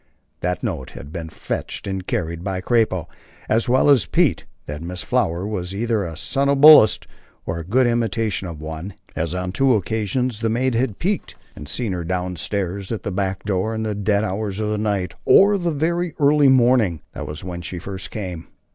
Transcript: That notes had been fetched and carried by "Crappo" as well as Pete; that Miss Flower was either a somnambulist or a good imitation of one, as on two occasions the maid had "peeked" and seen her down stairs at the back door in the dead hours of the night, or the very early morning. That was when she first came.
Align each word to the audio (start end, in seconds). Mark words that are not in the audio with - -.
That 0.39 0.63
notes 0.63 0.93
had 0.93 1.13
been 1.13 1.29
fetched 1.29 1.85
and 1.85 2.07
carried 2.07 2.43
by 2.43 2.59
"Crappo" 2.59 3.07
as 3.47 3.69
well 3.69 3.87
as 3.87 4.07
Pete; 4.07 4.45
that 4.65 4.81
Miss 4.81 5.03
Flower 5.03 5.45
was 5.45 5.75
either 5.75 6.03
a 6.03 6.17
somnambulist 6.17 7.05
or 7.45 7.59
a 7.59 7.63
good 7.63 7.85
imitation 7.85 8.47
of 8.47 8.59
one, 8.59 8.95
as 9.15 9.35
on 9.35 9.51
two 9.51 9.75
occasions 9.75 10.39
the 10.39 10.49
maid 10.49 10.73
had 10.73 10.97
"peeked" 10.97 11.35
and 11.55 11.69
seen 11.69 11.93
her 11.93 12.03
down 12.03 12.35
stairs 12.35 12.91
at 12.91 13.03
the 13.03 13.11
back 13.11 13.45
door 13.45 13.75
in 13.75 13.83
the 13.83 13.93
dead 13.93 14.23
hours 14.23 14.59
of 14.59 14.71
the 14.71 14.79
night, 14.79 15.13
or 15.23 15.55
the 15.59 15.69
very 15.69 16.15
early 16.17 16.49
morning. 16.49 17.01
That 17.13 17.27
was 17.27 17.43
when 17.43 17.61
she 17.61 17.77
first 17.77 18.09
came. 18.09 18.47